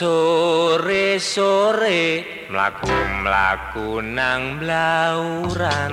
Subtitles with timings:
[0.00, 1.92] Sore-sore
[2.48, 5.92] mlaku-mlaku nang blauran.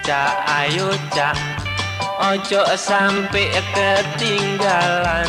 [0.00, 0.32] Cak
[0.64, 1.36] ayo cak.
[2.16, 5.28] Ojo sampe ketinggalan.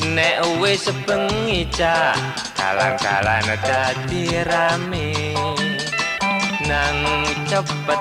[0.00, 2.16] Nek wis bengi cak.
[2.56, 5.36] Kalang-kalan dadi rame.
[6.64, 7.04] Nang
[7.44, 8.00] cepet.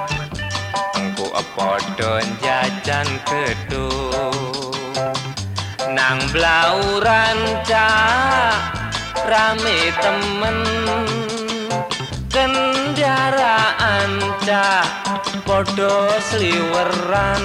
[0.96, 1.28] Engko
[1.60, 4.69] padha jajan gedung
[5.94, 8.58] nang blauran cak
[9.26, 10.60] rame temen.
[12.30, 14.12] Kendaraan
[14.46, 14.86] cak
[15.46, 17.44] podo sliweran.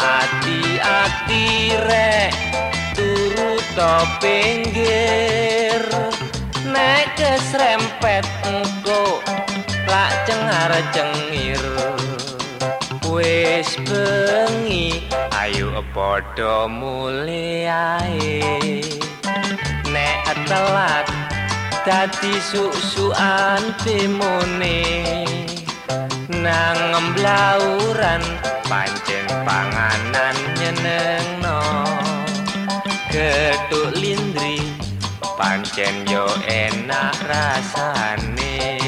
[0.00, 1.46] Ati-ati
[1.84, 2.32] rek
[2.96, 5.84] turu to pinggir.
[6.64, 9.20] Nek kesrempet engko
[9.88, 11.64] lak cengar cengir.
[13.04, 14.43] Wis ayo
[15.82, 18.38] padha mulih ae.
[19.90, 21.06] Nek telat
[21.82, 24.82] dadi susukan timone
[26.30, 26.78] nang
[27.10, 28.22] mblauran
[28.70, 31.62] pancen panganan nyenengno.
[33.10, 34.62] Geduk lindri
[35.34, 38.78] pancen yo enak rasane.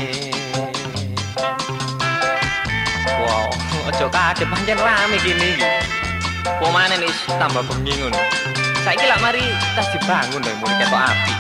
[3.87, 5.86] Aja kadep pancen rame iki.
[6.97, 8.17] Pemane wis tambah bengi ngono.
[8.81, 9.45] Saiki lak mari
[9.77, 11.33] tas dibangun lho mulai ketok api.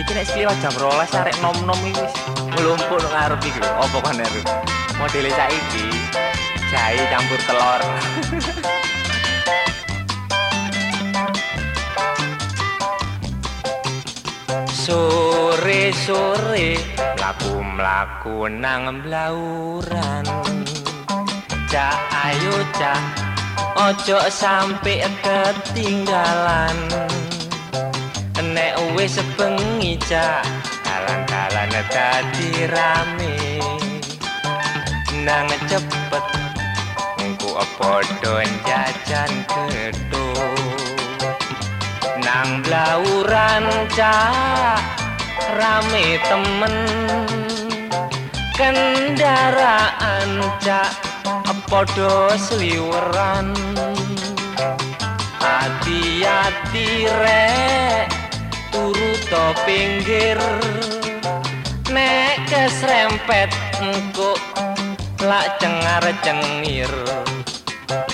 [0.00, 2.16] Iki nek sliwat jam 12 arek nom-nom iki wis
[2.56, 3.68] nglumpuk nang ngarep iki lho.
[3.68, 4.40] Apa kan eru?
[4.96, 5.92] Modele saiki
[6.72, 7.84] jahe campur telur.
[14.88, 16.80] Sore-sore
[17.12, 20.24] mlaku-mlaku nang blauran.
[21.68, 23.27] cak ayo cak
[23.78, 26.78] ojo sampe ketinggalan.
[28.42, 30.42] Nek wis bengi cak
[30.82, 33.38] kalan-kalan dadi rame.
[35.22, 36.24] Nang cepet
[37.22, 40.58] engko padha jajan gedung.
[42.18, 43.64] Nang blauran
[43.94, 44.82] cak
[45.54, 46.74] rame temen.
[48.58, 51.07] Kendaraan cak
[51.68, 53.52] padha sliweran.
[55.38, 58.08] Ati-ati rek
[58.72, 60.40] turu to pinggir.
[61.92, 63.52] Nek kesrempet
[63.84, 64.32] engko
[65.20, 66.92] lak cengar cengir.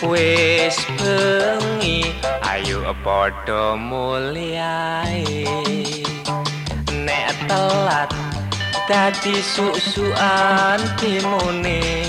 [0.05, 2.13] Wis bengi
[2.45, 5.47] ayo padha muliae
[6.93, 8.11] nek telat
[8.87, 12.04] dadi susukan timune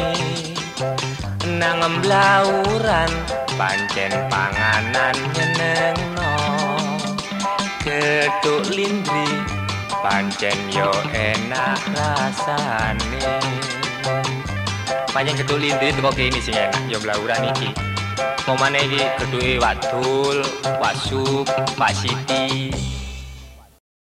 [1.65, 3.09] nang mblauran
[3.57, 6.37] pancen panganan nyenengno.
[7.81, 9.29] Geduk lindri
[10.05, 13.41] pancen yo enak rasane.
[15.09, 16.77] Pancen geduk lindri teko kene sing enak.
[16.85, 17.73] Yo mblauran iki.
[18.45, 20.45] Pemane iki geduke Wadul,
[20.77, 22.69] Wasup, Pak Siti,